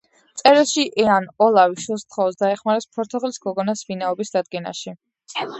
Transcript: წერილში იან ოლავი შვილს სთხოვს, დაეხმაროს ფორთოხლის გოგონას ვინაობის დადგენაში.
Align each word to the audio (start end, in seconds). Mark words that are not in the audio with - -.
წერილში 0.39 0.85
იან 1.03 1.27
ოლავი 1.49 1.83
შვილს 1.83 2.05
სთხოვს, 2.07 2.39
დაეხმაროს 2.41 2.89
ფორთოხლის 2.97 3.41
გოგონას 3.47 3.87
ვინაობის 3.91 4.37
დადგენაში. 4.39 4.97